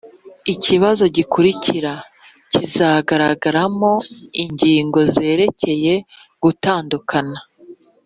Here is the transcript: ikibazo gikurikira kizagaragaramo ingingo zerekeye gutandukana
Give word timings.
ikibazo 0.53 1.03
gikurikira 1.15 1.93
kizagaragaramo 2.53 3.93
ingingo 4.43 4.99
zerekeye 5.13 5.93
gutandukana 6.43 7.39